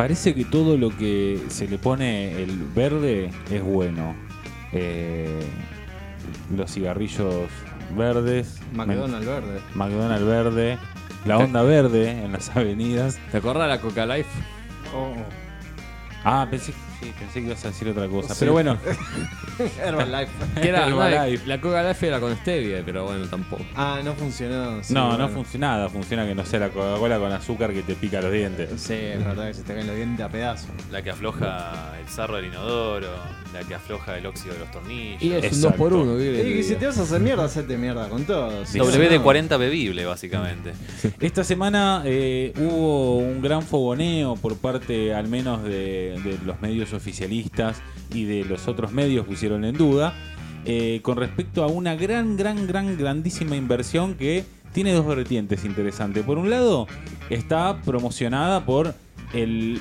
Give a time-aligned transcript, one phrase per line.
[0.00, 4.16] Parece que todo lo que se le pone el verde es bueno.
[4.72, 5.40] Eh,
[6.56, 7.50] los cigarrillos
[7.94, 9.60] verdes, McDonald's verde.
[9.74, 10.78] McDonald's verde,
[11.26, 13.18] la onda verde en las avenidas.
[13.30, 14.30] ¿Te acordás de la Coca Life?
[14.94, 15.12] Oh,
[16.24, 18.34] Ah, pensé, sí, pensé que ibas a decir otra cosa.
[18.34, 18.40] Sí.
[18.40, 18.76] Pero bueno,
[19.84, 20.32] Herbalife.
[20.60, 21.46] Que era, no, Herbalife.
[21.46, 23.64] la Coca Life era con stevia, pero bueno, tampoco.
[23.74, 24.82] Ah, no funcionó.
[24.82, 25.28] sí, no, no bueno.
[25.28, 25.88] funciona nada.
[25.88, 28.68] Funciona que no sea la Coca-Cola con azúcar que te pica los dientes.
[28.80, 30.70] Sí, es verdad que se te caen los dientes a pedazos.
[30.90, 33.08] La que afloja el sarro del inodoro,
[33.52, 35.22] la que afloja el óxido de los tornillos.
[35.22, 35.68] Y es un Exacto.
[35.68, 38.64] 2 por 1 Y si te vas a hacer mierda, hacete mierda con todo.
[38.64, 40.72] Sí, WD-40 bebible, básicamente.
[41.20, 46.89] Esta semana eh, hubo un gran fogoneo por parte al menos de, de los medios
[46.92, 50.14] oficialistas y de los otros medios pusieron en duda
[50.64, 56.24] eh, con respecto a una gran, gran, gran, grandísima inversión que tiene dos vertientes interesantes.
[56.24, 56.86] Por un lado,
[57.30, 58.94] está promocionada por
[59.32, 59.80] el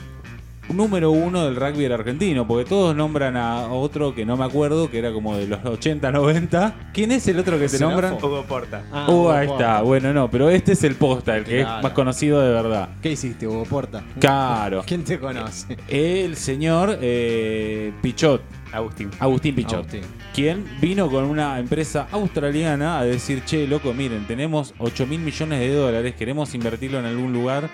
[0.73, 4.99] número uno del rugby argentino, porque todos nombran a otro que no me acuerdo, que
[4.99, 6.89] era como de los 80, 90.
[6.94, 7.91] ¿Quién es el otro que te Serafo.
[7.91, 8.13] nombran?
[8.13, 8.83] Hugo Porta.
[8.91, 9.63] Ah, Uh, Hugo ahí Porta.
[9.71, 9.81] está.
[9.81, 11.77] Bueno, no, pero este es el posta, el que Claro.
[11.77, 12.89] es más conocido de verdad.
[13.02, 14.03] ¿Qué hiciste, Hugo Porta?
[14.19, 14.83] Claro.
[14.88, 15.77] ¿Quién te conoce?
[15.88, 18.41] El señor eh, Pichot,
[18.72, 19.09] Agustín.
[19.19, 20.01] Agustín Pichot, Agustín.
[20.33, 25.59] quien vino con una empresa australiana a decir, che, loco, miren, tenemos 8 mil millones
[25.59, 27.69] de dólares, queremos invertirlo en algún lugar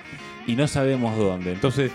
[0.47, 1.51] y no sabemos dónde.
[1.51, 1.91] Entonces,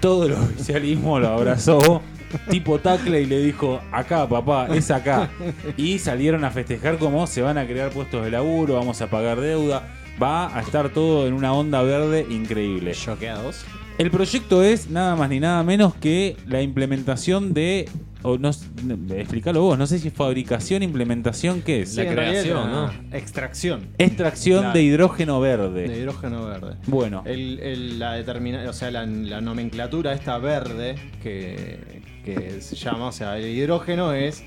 [0.00, 2.02] todo el oficialismo lo abrazó,
[2.48, 5.30] tipo tacle, y le dijo, acá, papá, es acá.
[5.76, 9.40] Y salieron a festejar como se van a crear puestos de laburo, vamos a pagar
[9.40, 9.94] deuda.
[10.20, 12.92] Va a estar todo en una onda verde increíble.
[12.92, 13.64] Choqueados.
[13.96, 17.88] El proyecto es nada más ni nada menos que la implementación de.
[18.22, 18.50] O no,
[18.84, 21.94] no, explícalo vos, no sé si es fabricación, implementación, ¿qué es?
[21.94, 22.72] Sí, realidad creación,
[23.10, 24.74] la Extracción Extracción Claro.
[24.74, 25.88] de hidrógeno verde.
[25.88, 26.76] de hidrógeno verde.
[26.86, 32.76] Bueno, El, el- la determina, o sea, la, la nomenclatura esta verde que, que se
[32.76, 34.42] llama, o sea, el hidrógeno es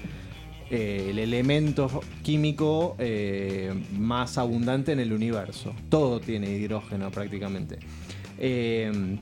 [0.70, 5.74] eh, el elemento químico eh, más abundante en el universo.
[5.90, 7.80] Todo tiene hidrógeno prácticamente.
[8.38, 9.18] Eh,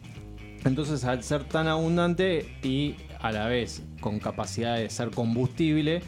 [0.64, 6.02] entonces, al ser tan abundante y a la vez con capacidad de ser combustible,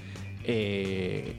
[0.43, 1.35] eh,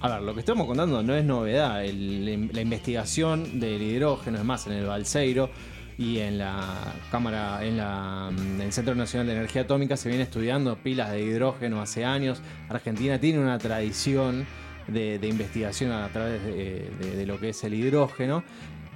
[0.00, 1.82] a ver, lo que estamos contando no es novedad.
[1.82, 5.50] La investigación del hidrógeno, es más, en el Balseiro
[5.96, 10.24] y en la Cámara, en, la, en el Centro Nacional de Energía Atómica se viene
[10.24, 12.42] estudiando pilas de hidrógeno hace años.
[12.68, 14.46] Argentina tiene una tradición
[14.88, 18.44] de, investigación a través de lo que es el hidrógeno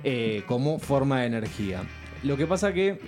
[0.04, 1.82] eh, como forma de energía.
[2.22, 3.00] Lo que pasa que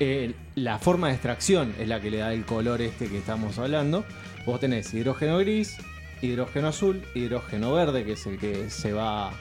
[0.00, 3.58] eh, la forma de extracción es la que le da el color este que estamos
[3.58, 4.04] hablando.
[4.46, 5.76] Vos tenés hidrógeno gris,
[6.20, 9.32] hidrógeno azul, hidrógeno verde, que es el que se va,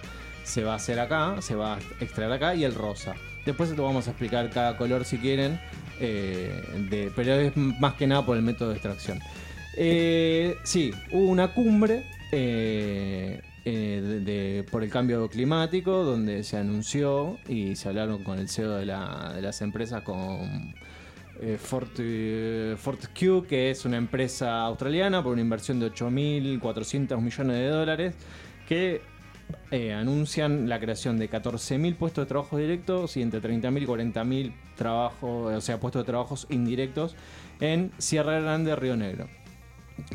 [0.43, 3.15] se va a hacer acá, se va a extraer acá, y el rosa.
[3.45, 5.59] Después te vamos a explicar cada color si quieren,
[5.99, 9.19] eh, pero es más que nada por el método de extracción.
[9.75, 12.05] Eh, sí, hubo una cumbre
[13.65, 18.71] eh, de- por el cambio climático donde se anunció y se hablaron con el CEO
[18.77, 20.73] de, la- de las empresas, con
[21.39, 27.57] eh, Fort, eh, Fortescue, que es una empresa australiana por una inversión de 8.400 millones
[27.57, 28.15] de dólares,
[28.67, 29.01] que
[29.71, 34.53] eh, anuncian la creación de 14.000 puestos de trabajo directos y entre 30.000 y 40.000
[34.75, 37.15] trabajos, o sea, puestos de trabajos indirectos
[37.59, 39.27] en Sierra Grande, Río Negro.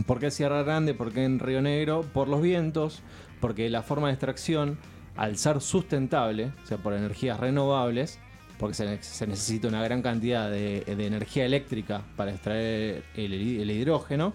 [0.06, 0.94] ¿Por qué Sierra Grande?
[0.94, 2.02] ¿Por qué en Río Negro?
[2.02, 3.02] Por los vientos,
[3.40, 4.78] porque la forma de extracción,
[5.16, 8.18] al ser sustentable, o sea, por energías renovables,
[8.58, 13.32] porque se, ne- se necesita una gran cantidad de, de energía eléctrica para extraer el,
[13.32, 14.32] el hidrógeno,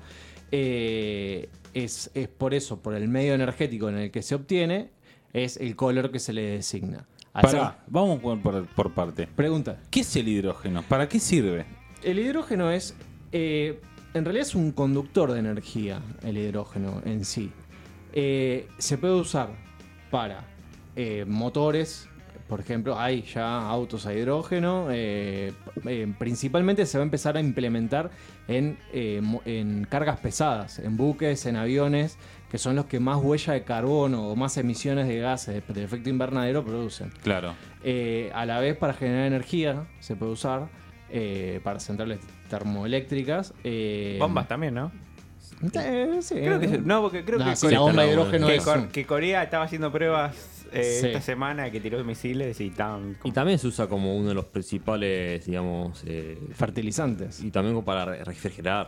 [0.52, 4.90] eh, es, es por eso, por el medio energético en el que se obtiene,
[5.34, 7.06] es el color que se le designa.
[7.50, 9.28] Ser- vamos por, por, por parte.
[9.28, 9.80] Pregunta.
[9.90, 10.84] ¿Qué es el hidrógeno?
[10.84, 11.66] ¿Para qué sirve?
[12.04, 12.94] El hidrógeno es,
[13.32, 13.80] eh,
[14.14, 17.52] en realidad es un conductor de energía, el hidrógeno en sí.
[18.14, 19.50] Eh, se puede usar
[20.10, 20.44] para
[20.96, 22.10] eh, motores,
[22.50, 24.88] por ejemplo, hay ya autos a hidrógeno.
[24.92, 25.54] eh,
[25.86, 28.12] eh, principalmente se va a empezar a implementar
[28.50, 32.18] en, eh, en cargas pesadas, en buques, en aviones,
[32.50, 35.84] que son los que más huella de carbono o más emisiones de gases de, de
[35.86, 37.14] efecto invernadero producen.
[37.24, 37.54] Claro.
[38.34, 40.68] A la vez para generar energía se puede usar
[41.12, 42.20] eh, para centrales
[42.50, 43.54] termoeléctricas.
[43.64, 44.92] eh, Bombas también, ¿no?
[45.74, 46.36] eh, sí.
[46.36, 48.88] Creo que, no, porque creo No, que, sí, la bomba de hidrógeno que, es- Cor-
[48.90, 50.36] que Corea estaba haciendo pruebas
[50.74, 51.08] eh, Sí.
[51.08, 53.18] esta semana que tiró misiles y tan.
[53.26, 57.44] Y también se usa como uno de los principales, digamos, eh, Fertilizantes.
[57.44, 58.88] y también como para re- refrigerar.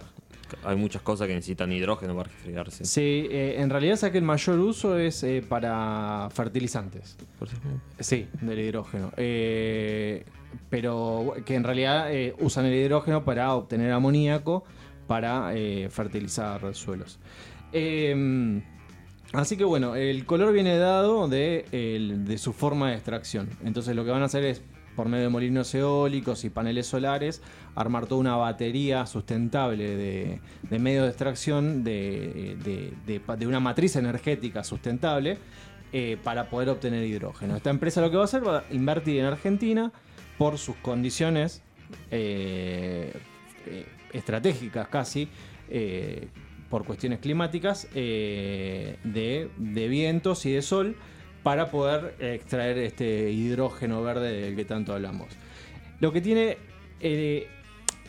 [0.64, 2.86] Hay muchas cosas que necesitan hidrógeno para refrigerarse.
[2.86, 7.18] Sí, eh, en realidad sé que el mayor uso es eh, para fertilizantes.
[7.40, 7.50] Por
[8.00, 9.12] Sí, del hidrógeno.
[9.18, 10.26] Eh,
[10.70, 12.10] pero que en realidad
[12.40, 14.64] usan el hidrógeno para obtener amoníaco
[15.08, 15.52] para
[15.90, 17.20] fertilizar suelos.
[19.34, 23.50] Así que bueno, el color viene dado de su forma de extracción.
[23.64, 24.62] Entonces lo que van a hacer es,
[24.96, 27.42] por medio de molinos eólicos y paneles solares,
[27.76, 33.96] armar toda una batería sustentable de, de medios de extracción de, de- de una matriz
[33.96, 35.38] energética sustentable
[35.92, 37.56] eh, para poder obtener hidrógeno.
[37.56, 39.92] Esta empresa lo que va a hacer va a invertir en Argentina
[40.38, 41.62] por sus condiciones
[42.12, 43.14] eh,
[43.68, 45.28] eh, estratégicas casi,
[46.70, 49.50] por cuestiones climáticas, de
[49.90, 50.96] vientos y de sol,
[51.44, 55.28] para poder extraer este hidrógeno verde del que tanto hablamos.
[56.00, 56.58] Lo que tiene
[57.02, 57.48] eh,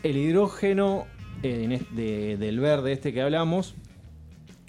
[0.03, 1.07] el hidrógeno
[1.43, 3.75] eh, de- del verde este que hablamos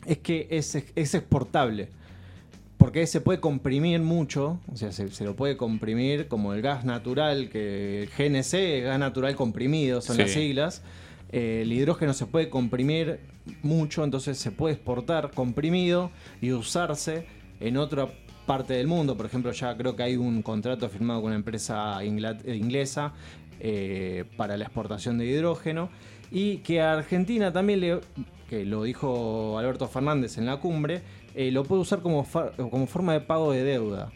[0.05, 1.89] es que es, es exportable.
[2.77, 6.83] Porque se puede comprimir mucho, o sea, se, se lo puede comprimir como el gas
[6.85, 10.21] natural, que el GNC gas natural comprimido, son Sí.
[10.23, 10.83] las siglas.
[11.31, 13.19] Eh, el hidrógeno se puede comprimir
[13.63, 17.25] mucho, entonces se puede exportar comprimido y usarse
[17.59, 18.09] en otra
[18.45, 19.17] parte del mundo.
[19.17, 22.07] Por ejemplo, ya creo que hay un contrato firmado con una empresa eh,
[22.55, 23.13] inglesa
[23.59, 25.89] eh, para la exportación de hidrógeno
[26.31, 27.99] y que a Argentina también le,
[28.49, 31.01] que lo dijo Alberto Fernández en la cumbre,
[31.33, 34.11] eh, lo puede usar como, como forma de pago de deuda.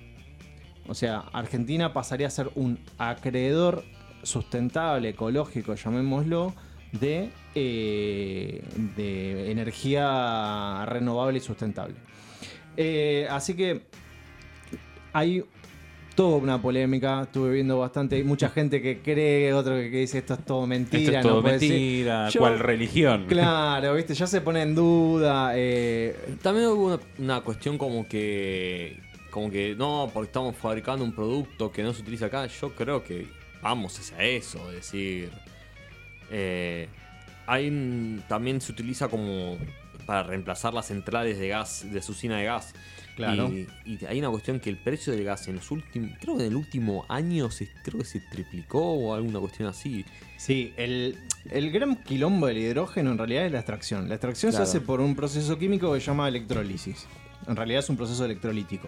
[0.88, 3.84] O sea, Argentina pasaría a ser un acreedor
[4.24, 6.54] sustentable, ecológico, llamémoslo,
[6.92, 11.96] de, de energía renovable y sustentable.
[13.30, 13.84] Así que
[15.14, 15.44] hay
[16.16, 20.34] toda una polémica, estuve viendo bastante, hay mucha gente que cree, otro que, dice esto
[20.34, 21.04] es todo mentira.
[21.04, 21.70] Esto es no todo puede ser".
[21.70, 23.26] mentira, Yo- cual religión.
[23.28, 25.52] Claro, viste, ya se pone en duda.
[25.56, 28.98] eh, También hubo una, una cuestión como que.
[29.32, 32.48] Como que no, porque estamos fabricando un producto que no se utiliza acá.
[32.48, 33.28] Yo creo que
[33.62, 34.58] vamos hacia eso.
[34.72, 35.30] Es decir.
[36.32, 36.88] eh,
[37.48, 39.58] hay un- también se utiliza como
[40.06, 42.74] para reemplazar las centrales de gas, de su usina de gas.
[43.20, 43.50] Claro.
[43.52, 46.12] Y, y hay una cuestión que el precio del gas en los últimos.
[46.22, 50.06] Creo que en el último año se, creo que se triplicó o alguna cuestión así.
[50.38, 51.18] Sí, el,
[51.52, 54.08] el gran quilombo del hidrógeno en realidad es la extracción.
[54.10, 54.66] La extracción Claro.
[54.66, 57.06] se hace por un proceso químico que se llama electrólisis.
[57.48, 58.88] En realidad es un proceso electrolítico.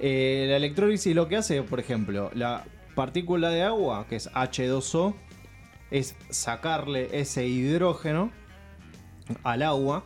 [0.00, 2.64] Eh, la electrólisis lo que hace, por ejemplo, la
[2.94, 5.14] partícula de agua, que es H2O,
[5.90, 8.30] es sacarle ese hidrógeno
[9.42, 10.04] al agua,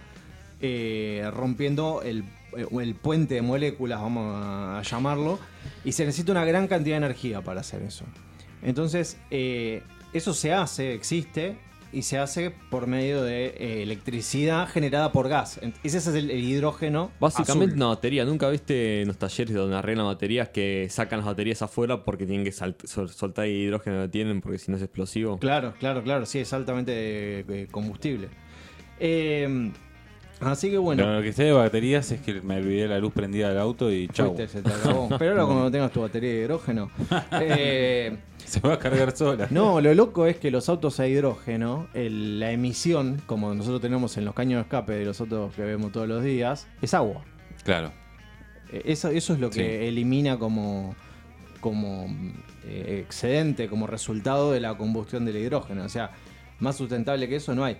[0.60, 2.24] eh, rompiendo el,
[2.56, 5.38] el puente de moléculas, vamos a llamarlo,
[5.84, 8.04] y se necesita una gran cantidad de energía para hacer eso.
[8.62, 9.82] Entonces, eh,
[10.12, 11.56] eso se hace, existe,
[11.92, 15.58] y se hace por medio de eh, electricidad generada por gas.
[15.82, 17.10] Ese es el, el hidrógeno.
[17.18, 17.78] Básicamente azul.
[17.78, 18.24] una batería.
[18.24, 22.44] ¿Nunca viste en los talleres donde arreglan baterías que sacan las baterías afuera porque tienen
[22.44, 25.40] que sol- soltar el hidrógeno que tienen porque si no es explosivo?
[25.40, 26.92] Claro, claro, claro, sí, es altamente
[27.40, 28.28] eh, combustible.
[29.00, 29.72] Eh,
[30.40, 33.12] así que bueno, Pero lo que sé de baterías es que me olvidé la luz
[33.12, 34.34] prendida del auto y chau.
[34.34, 35.08] fuiste, se te acabó.
[35.18, 36.90] Pero ahora cuando tengas tu batería de hidrógeno.
[37.32, 39.46] eh, Se va a cargar sola.
[39.50, 44.16] no, lo loco es que los autos a hidrógeno, el- la emisión, como nosotros tenemos
[44.16, 47.22] en los caños de escape de los autos que vemos todos los días, es agua.
[47.64, 47.92] Claro.
[48.72, 49.86] Eh, Eso, eso es lo que Sí.
[49.88, 50.94] elimina como,
[51.60, 52.06] como
[52.66, 55.84] eh, excedente, como resultado de la combustión del hidrógeno.
[55.84, 56.10] O sea,
[56.58, 57.76] más sustentable que eso no hay.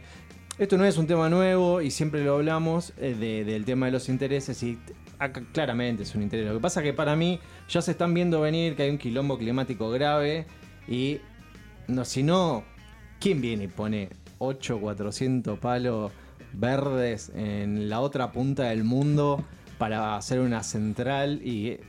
[0.60, 3.92] Esto no es un tema nuevo y siempre lo hablamos eh, de- del tema de
[3.92, 4.78] los intereses y
[5.18, 6.46] acá claramente es un interés.
[6.46, 9.38] Lo que pasa que para mí ya se están viendo venir que hay un quilombo
[9.38, 10.44] climático grave
[10.86, 11.18] y
[11.88, 12.62] no, si no,
[13.20, 16.12] ¿quién viene y pone 8, 400 palos
[16.52, 19.42] verdes en la otra punta del mundo
[19.78, 21.40] para hacer una central?
[21.42, 21.80] Y eh,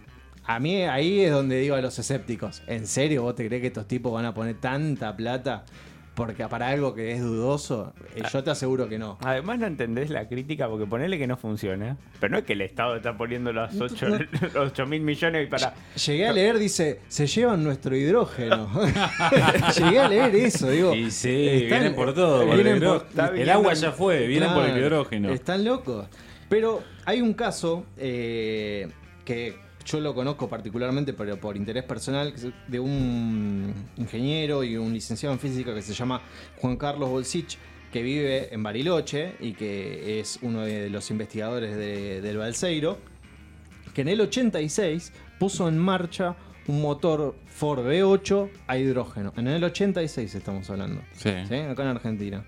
[0.46, 3.68] a mí ahí es donde digo a los escépticos, ¿en serio vos te crees que
[3.68, 5.66] estos tipos van a poner tanta plata?
[6.14, 9.18] Porque para algo que es dudoso, eh, yo te aseguro que no.
[9.22, 11.96] Además no entendés la crítica porque ponele que no funciona.
[12.20, 14.08] Pero no es que el Estado está poniendo los 8,
[14.54, 15.74] los 8 mil millones para...
[16.06, 18.70] Llegué a leer, dice, se llevan nuestro hidrógeno.
[19.78, 20.94] Llegué a leer eso, digo.
[20.94, 22.46] Y sí, están- vienen por todo.
[22.46, 25.30] por el, vienen hidró- por- el agua ya fue, vienen por el hidrógeno.
[25.32, 26.08] Están locos.
[26.50, 28.90] Pero hay un caso eh,
[29.24, 32.34] que yo lo conozco particularmente, pero por interés personal,
[32.68, 36.22] de un ingeniero y un licenciado en física que se llama
[36.58, 37.58] Juan Carlos Bolsich,
[37.92, 42.98] que vive en Bariloche y que es uno de los investigadores de- del Balseiro.
[43.94, 49.34] que en el 86 puso en marcha un motor Ford V8 a hidrógeno.
[49.36, 51.02] En el 86 estamos hablando.
[51.14, 51.32] Sí.
[51.50, 51.56] ¿sí?
[51.56, 52.46] Acá en Argentina.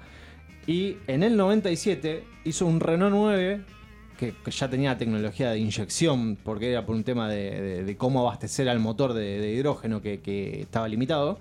[0.67, 3.61] Y en el 97 hizo un Renault 9
[4.23, 7.97] que, que ya tenía tecnología de inyección, porque era por un tema de, de- de
[7.97, 11.39] cómo abastecer al motor de, de hidrógeno que, que estaba limitado.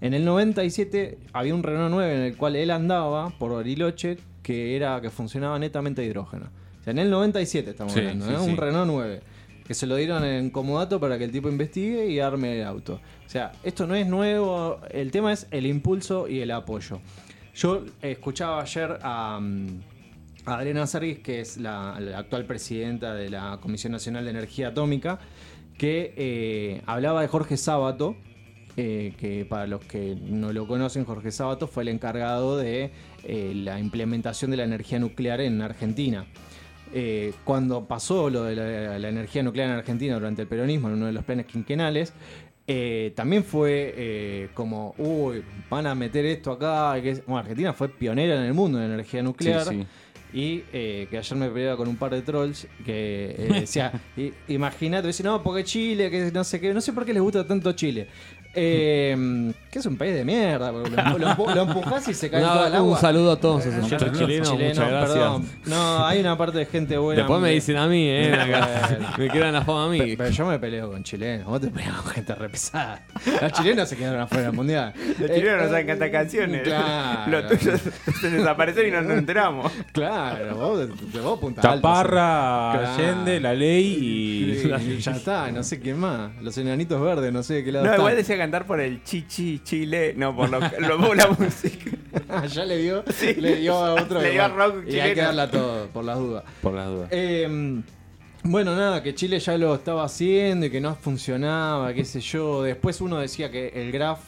[0.00, 4.74] En el 97 había un Renault 9 en el cual él andaba por Bariloche que
[4.76, 6.46] era que funcionaba netamente a hidrógeno.
[6.80, 8.36] O sea, en el 97 estamos Sí, hablando, sí, ¿eh?
[8.42, 8.50] sí.
[8.50, 9.20] un Renault 9
[9.66, 12.94] que se lo dieron en comodato para que el tipo investigue y arme el auto.
[13.26, 17.00] O sea, esto no es nuevo, el tema es el impulso y el apoyo.
[17.54, 19.89] Yo escuchaba ayer a, mm, a
[20.58, 25.18] Adriana Sergis, que es la, la actual presidenta de la Comisión Nacional de Energía Atómica,
[25.78, 28.16] que eh, hablaba de Jorge Sábato,
[28.76, 32.92] eh, que para los que no lo conocen, Jorge Sábato fue el encargado de
[33.24, 36.26] eh, la implementación de la energía nuclear en Argentina.
[36.92, 40.94] Eh, cuando pasó lo de la, la energía nuclear en Argentina durante el peronismo, en
[40.94, 42.12] uno de los planes quinquenales,
[42.72, 46.94] eh, también fue eh, como, uy, van a meter esto acá.
[47.02, 49.64] que Bueno, Argentina fue pionera en el mundo de energía nuclear.
[49.64, 49.86] Sí, sí.
[50.32, 54.32] Y eh, que ayer me peleaba con un par de trolls que eh, decía, "I-
[54.48, 57.46] imagínate, dice, no, porque Chile, que no sé qué, no sé por qué les gusta
[57.46, 58.06] tanto Chile.
[58.52, 62.40] Eh, que es un país de mierda, lo, lo empu- lo empujás y se cae
[62.42, 62.92] No, todo el agua.
[62.94, 65.12] un saludo a todos esos chilenos, chilenos, muchas gracias.
[65.12, 65.46] perdón.
[65.66, 67.22] No, hay una parte de gente buena.
[67.22, 68.36] Después me dicen a mí, eh,
[69.18, 69.98] me quedan la fama a mí.
[69.98, 73.02] Pe- Pero yo me peleo con chilenos, vos te peleas con gente re pesada.
[73.40, 74.92] Los chilenos se quedaron afuera del mundial.
[75.20, 76.62] Los chilenos no saben cantar canciones.
[76.62, 77.30] Claro.
[77.30, 77.80] Los tuyos
[78.20, 79.72] se desaparecieron y no nos enteramos.
[79.92, 80.78] Claro, vos,
[81.12, 82.88] de vos punta alta, Chaparra, Claro.
[82.94, 84.90] Allende, la ley y.
[84.90, 86.30] Y ya está, no sé quién más.
[86.42, 89.60] Los enanitos verdes, no sé de qué lado No, igual decía cantar por el chichi
[89.62, 91.90] chile, no por lo, lo- por la música.
[92.52, 93.04] Ya le dio,
[93.38, 94.20] le dio a otro.
[94.20, 95.22] Le dio a rock Y hay que chileno.
[95.28, 96.44] darle a todo, por las dudas.
[96.62, 97.08] Por las dudas.
[97.12, 97.80] Eh,
[98.42, 102.62] bueno, nada, que Chile ya lo estaba haciendo y que no funcionaba, qué sé yo.
[102.62, 104.20] Después uno decía que el graph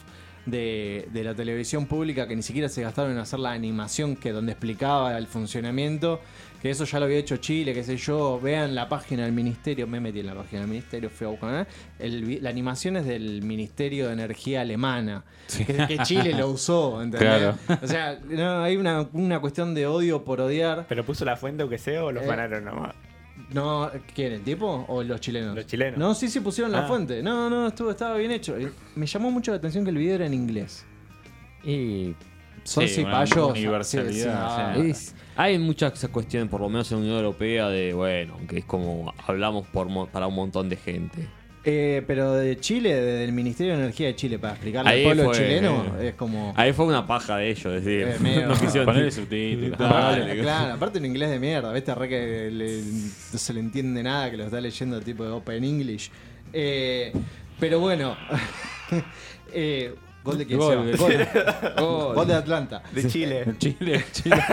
[0.45, 4.31] de, de la televisión pública, que ni siquiera se gastaron en hacer la animación que
[4.31, 6.19] donde explicaba el funcionamiento,
[6.63, 8.39] que eso ya lo había hecho Chile, qué sé yo.
[8.41, 11.67] Vean la página del ministerio, me metí en la página del ministerio, fui a buscar.
[11.67, 11.71] ¿eh?
[11.99, 17.29] El la animación es del Ministerio de Energía Alemana, que, que Chile lo usó, ¿entendés?
[17.29, 17.57] Claro.
[17.83, 20.85] O sea, no, hay una, una cuestión de odio por odiar.
[20.87, 22.95] ¿Pero puso la fuente aunque sea o lo Eh, pararon nomás?
[23.51, 24.31] No, ¿quién?
[24.31, 25.55] ¿El tipo o los chilenos?
[25.55, 25.99] Los chilenos.
[25.99, 26.87] No, sí, sí pusieron la Ah.
[26.87, 27.21] fuente.
[27.21, 28.57] No, no, estuvo, estaba bien hecho.
[28.57, 30.85] Eh, Me llamó mucho la atención que el video era en inglés.
[31.63, 32.15] Y
[32.63, 33.51] Son Sí, cipayos.
[33.51, 34.81] universalidad, sí, sí.
[34.83, 34.89] sí.
[34.91, 38.65] es- hay muchas cuestiones, por lo menos en la Unión Europea, de bueno, que es
[38.65, 41.27] como hablamos por para un montón de gente.
[41.65, 45.13] Eh, pero de Chile, desde el Ministerio de Energía de Chile, para explicarle Ahí al
[45.15, 46.09] pueblo fue, chileno, eh.
[46.09, 46.53] es como.
[46.57, 49.77] Ahí fue una paja de ellos, es decir, Eh, medio- no quisieron- Ponerle subtítulos.
[49.79, 50.41] Dale.
[50.41, 51.95] Claro, aparte en inglés de mierda, ¿viste?
[51.95, 55.63] Re que le- no se le entiende nada que lo está leyendo tipo de Open
[55.63, 56.11] English.
[56.51, 57.13] Eh,
[57.59, 58.15] pero bueno.
[60.23, 61.73] gol de quién Gol, se va?
[61.81, 62.15] Gol.
[62.15, 62.83] Gol de Atlanta.
[62.91, 63.45] De Chile.
[63.57, 64.35] Chile, Chile.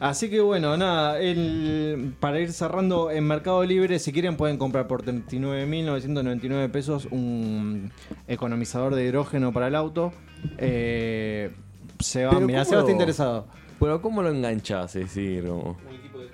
[0.00, 4.86] Así que bueno, nada, el, para ir cerrando en Mercado Libre, si quieren pueden comprar
[4.86, 7.92] por 39.999 pesos un
[8.26, 10.12] economizador de hidrógeno para el auto.
[10.58, 11.52] Eh,
[12.00, 13.46] se va, mira, ¿cómo se va lo- interesado.
[13.78, 14.96] Pero ¿cómo lo enganchás?
[14.96, 15.76] Es decir, como...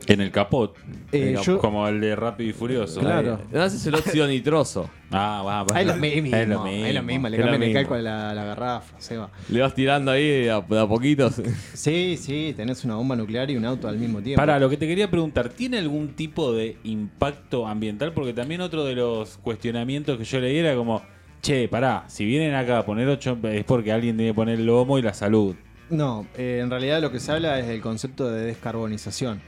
[0.07, 0.76] En el capot.
[1.12, 3.00] Eh, El yo- capot, Como el de Rápido y Furioso.
[3.00, 3.40] Claro.
[3.52, 4.88] No haces el óxido nitroso.
[5.12, 5.80] Ah, va, va.
[5.80, 6.87] Es lo mismo, Es lo mismo.
[6.87, 7.80] es lo mismo, le Es lo cambian el mismo.
[7.80, 9.28] calco a la, la garrafa, se va.
[9.49, 11.42] Le vas tirando ahí de a, de a poquitos.
[11.75, 14.40] Sí, sí, tenés una bomba nuclear y un auto al mismo tiempo.
[14.40, 18.12] Para, lo que te quería preguntar, ¿tiene algún tipo de impacto ambiental?
[18.12, 21.02] Porque también otro de los cuestionamientos que yo leí era como,
[21.42, 24.66] che, pará, si vienen acá a poner 8 es porque alguien tiene que poner el
[24.66, 25.57] lomo y la salud.
[25.88, 29.42] No, eh, en realidad lo que se habla es del concepto de descarbonización.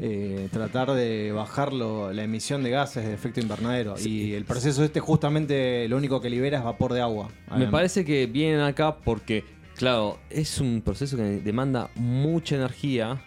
[0.00, 3.96] Eh, tratar de bajar lo- la emisión de gases de efecto invernadero.
[3.98, 7.28] Y el proceso este justamente lo único que libera es vapor de agua.
[7.56, 9.42] Me parece que vienen acá porque,
[9.76, 13.20] claro, es un proceso que demanda mucha energía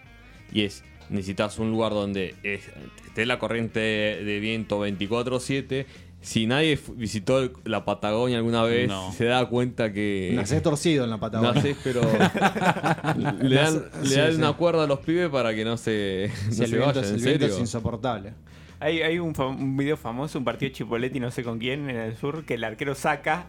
[0.54, 2.70] y es, necesitas un lugar donde es-
[3.06, 5.86] esté la corriente de viento 24/7.
[6.22, 9.12] Si nadie visitó la Patagonia alguna vez, No.
[9.12, 10.32] se da cuenta que...
[10.36, 11.54] Nacés torcido en la Patagonia.
[11.54, 12.01] Nacés, pero
[13.42, 14.38] le dan, le Sí, dan sí.
[14.38, 17.04] una cuerda a los pibes para que no se, no Si el se viento, vayan,
[17.04, 17.48] es, en el serio.
[17.48, 18.34] es insoportable.
[18.80, 21.98] Hay, hay un, un video famoso, un partido de Chipoletti, no sé con quién, en
[21.98, 23.46] el sur, que el arquero saca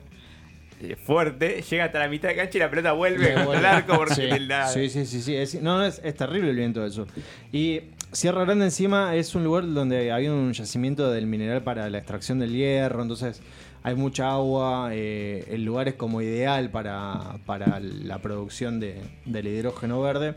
[0.80, 4.14] eh, fuerte, llega hasta la mitad de cancha y la pelota vuelve al arco porque
[4.14, 4.38] sí.
[4.40, 5.34] la- sí, sí, sí, sí.
[5.36, 7.06] Es, no, no, es, es terrible el viento del sur.
[7.52, 7.80] Y
[8.12, 12.38] Sierra Grande encima es un lugar donde había un yacimiento del mineral para la extracción
[12.38, 13.40] del hierro, entonces
[13.82, 19.48] hay mucha agua, eh, el lugar es como ideal para, para la producción de, del
[19.48, 20.36] hidrógeno verde.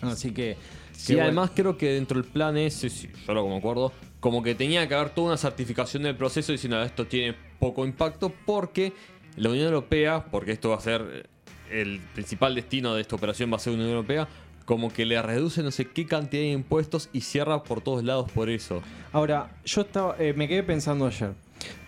[0.00, 0.56] Así que...
[0.92, 1.26] Sí, bueno.
[1.26, 4.88] además creo que dentro del plan ese, si yo lo me acuerdo, como que tenía
[4.88, 8.94] que haber toda una certificación del proceso diciendo esto tiene poco impacto porque
[9.36, 11.28] la Unión Europea, porque esto va a ser
[11.70, 14.28] el principal destino de esta operación va a ser la Unión Europea,
[14.64, 18.30] como que le reduce no sé qué cantidad de impuestos y cierra por todos lados
[18.32, 18.82] por eso.
[19.12, 21.32] Ahora, yo estaba, eh, me quedé pensando ayer.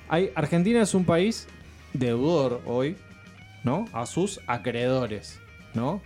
[0.08, 1.48] Hay, Argentina es un país
[1.92, 2.96] deudor hoy,
[3.64, 3.86] ¿no?
[3.92, 5.40] A sus acreedores,
[5.74, 6.02] ¿no?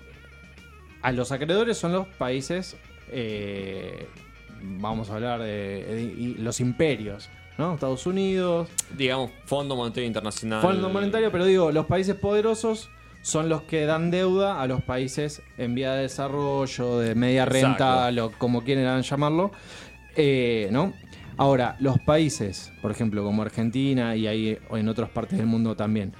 [1.03, 2.77] A los acreedores son los países,
[3.11, 4.07] eh,
[4.63, 7.75] vamos a hablar de, de- los imperios, ¿no?
[7.75, 10.63] Estados Unidos, Digamos, Fondo Monetario Internacional.
[10.63, 12.89] Fondo Monetario, pero digo, los países poderosos
[13.23, 18.11] son los que dan deuda a los países en vía de desarrollo, de media renta,
[18.11, 19.51] lo, como quieran llamarlo,
[20.17, 20.93] eh, ¿no?
[21.37, 26.13] Ahora, los países, por ejemplo, como Argentina y ahí en otras partes del mundo también,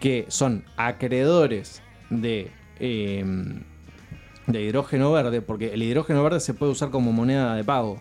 [0.00, 3.24] que son acreedores de, eh,
[4.46, 8.00] de hidrógeno verde, porque el hidrógeno verde se puede usar como moneda de pago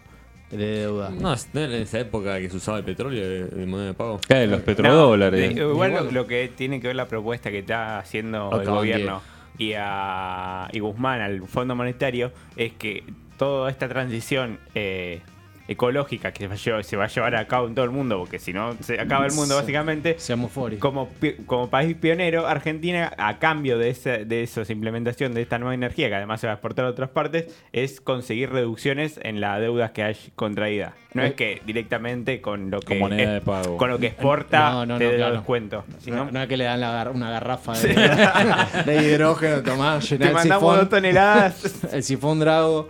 [0.52, 1.10] de deuda.
[1.10, 4.20] No, es en esa época que se usaba el petróleo de, de moneda de pago.
[4.30, 5.56] Los petrodólares.
[5.56, 9.22] No, igual lo, que tiene que ver la propuesta que está haciendo Acá el gobierno
[9.58, 13.04] y, a, y Guzmán al Fondo Monetario es que
[13.38, 15.22] toda esta transición eh,
[15.68, 18.76] ecológica que se va, a llevar, a cabo en todo el mundo, porque si no
[18.82, 20.78] se acaba el mundo básicamente, Seamos fori.
[20.78, 21.10] como,
[21.46, 26.10] como país pionero, Argentina, a cambio de, esa, de esa implementación de esta nueva energía,
[26.10, 29.94] que además se va a exportar a otras partes, es conseguir reducciones en la deuda
[29.94, 30.94] que hay contraída.
[31.14, 31.28] No Eh.
[31.28, 33.78] es que directamente con lo que, Con moneda es- de pago.
[33.78, 35.34] con lo que exporta No, no, te no, da claro.
[35.36, 35.86] descuento.
[36.00, 37.94] Si no, es que le dan la una garrafa de,
[38.86, 41.84] de hidrógeno, tomás, llená te el mandamos sifón, dos toneladas.
[41.94, 42.90] el sifón Drago.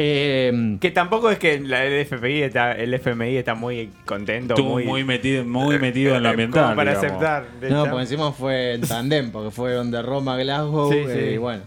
[0.00, 4.74] Eh, que tampoco es que la- el FMI está, el FMI está muy contento, Estuvo
[4.74, 6.62] muy, muy, metido, muy metido en lo eh, ambiental.
[6.62, 7.06] como para digamos.
[7.24, 7.46] aceptar.
[7.68, 11.34] no, porque encima fue en tandem, porque fueron de Roma a Glasgow Sí, eh, sí.
[11.34, 11.64] y bueno.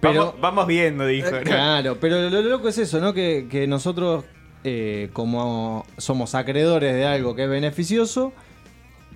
[0.00, 1.28] Pero, vamos, vamos viendo, dijo.
[1.28, 3.14] Eh, Claro, pero lo, lo loco es eso, ¿no?
[3.14, 4.24] Que, que nosotros,
[4.64, 8.32] eh, como somos acreedores de algo que es beneficioso,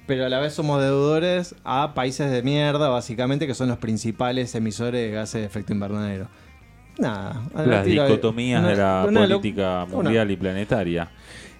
[0.06, 4.54] pero a la vez somos deudores a países de mierda, básicamente, que son los principales
[4.54, 6.28] emisores de gases de efecto invernadero.
[6.98, 7.42] Nada.
[7.66, 11.10] Las dicotomías una- de la una política una- mundial y planetaria.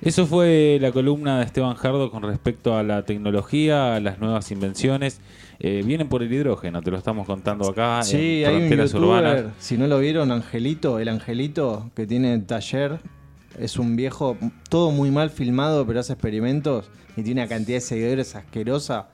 [0.01, 4.51] Eso fue la columna de Esteban Jardo con respecto a la tecnología, a las nuevas
[4.51, 5.21] invenciones.
[5.61, 9.03] Eh, vienen por el hidrógeno, te lo estamos contando acá Sí, en hay un youtuber,
[9.25, 9.45] Urbanas.
[9.59, 12.99] si no lo vieron, Angelito, el Angelito, que tiene taller,
[13.59, 14.37] es un viejo,
[14.69, 19.07] todo muy mal filmado, pero hace experimentos y tiene una cantidad de seguidores asquerosa.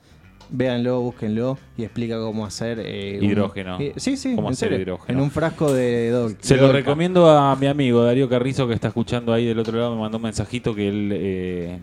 [0.51, 3.77] Véanlo, búsquenlo y explica cómo hacer eh, un- Hidrógeno.
[3.79, 5.17] eh, sí, sí, Cómo en hacer serio, hidrógeno.
[5.19, 6.79] En un frasco de Dol- Se de lo Dolca.
[6.79, 9.93] recomiendo a mi amigo Darío Carrizo que está escuchando ahí del otro lado.
[9.95, 11.79] Me mandó un mensajito que él eh,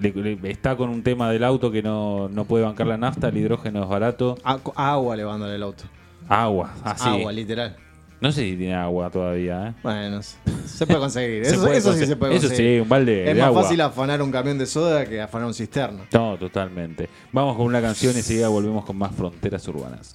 [0.00, 3.28] le- le- está con un tema del auto que no, no puede bancar la nafta,
[3.30, 4.36] el hidrógeno es barato.
[4.44, 5.84] A- agua le van el auto.
[6.28, 7.08] Agua, así.
[7.08, 7.76] Agua, literal.
[8.20, 9.68] No sé si tiene agua todavía.
[9.68, 9.74] ¿eh?
[9.82, 11.44] Bueno, se puede conseguir.
[11.44, 12.76] Se eso puede eso sí se puede Eso conseguir.
[12.76, 13.62] sí, un balde es de más agua.
[13.62, 16.00] fácil afanar un camión de soda que afanar un cisterno.
[16.12, 17.08] No, totalmente.
[17.32, 20.14] Vamos con una canción y enseguida volvemos con más fronteras urbanas.